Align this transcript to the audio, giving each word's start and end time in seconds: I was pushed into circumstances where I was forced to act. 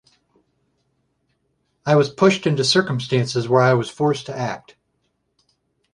I 1.85 1.95
was 1.95 2.09
pushed 2.09 2.47
into 2.47 2.63
circumstances 2.63 3.47
where 3.47 3.61
I 3.61 3.75
was 3.75 3.87
forced 3.91 4.25
to 4.25 4.35
act. 4.35 4.75